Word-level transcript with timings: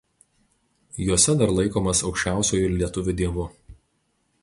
Juose 1.09 1.35
dar 1.43 1.53
laikomas 1.59 2.03
aukščiausiuoju 2.09 2.75
lietuvių 2.79 3.19
dievu. 3.23 3.51